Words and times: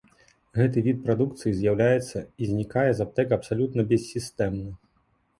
Гэты 0.59 0.81
від 0.85 1.01
прадукцыі 1.07 1.51
з'яўляецца 1.57 2.21
і 2.45 2.49
знікае 2.51 2.85
з 2.99 3.05
аптэк 3.05 3.35
абсалютна 3.37 3.85
бессістэмна. 3.93 4.73